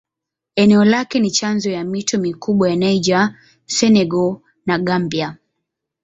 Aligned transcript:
Eneo 0.55 0.85
lake 0.85 1.19
ni 1.19 1.31
chanzo 1.31 1.69
ya 1.69 1.83
mito 1.83 2.17
mikubwa 2.19 2.69
ya 2.69 2.75
Niger, 2.75 3.35
Senegal 3.65 4.35
na 4.65 4.79
Gambia. 4.79 5.37